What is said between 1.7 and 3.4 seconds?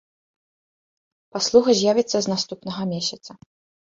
з'явіцца з наступнага месяца.